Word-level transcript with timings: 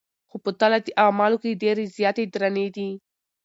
خو 0.29 0.35
په 0.43 0.51
تله 0.59 0.77
د 0.83 0.87
اعمالو 1.05 1.37
کي 1.43 1.59
ډېرې 1.63 1.85
زياتي 1.97 2.25
درنې 2.33 2.67
دي 2.75 2.89